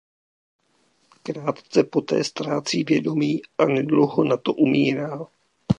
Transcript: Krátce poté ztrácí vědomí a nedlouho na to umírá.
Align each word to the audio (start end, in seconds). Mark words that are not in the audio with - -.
Krátce 1.23 1.83
poté 1.83 2.23
ztrácí 2.23 2.83
vědomí 2.83 3.41
a 3.57 3.65
nedlouho 3.65 4.23
na 4.23 4.37
to 4.37 4.53
umírá. 4.53 5.19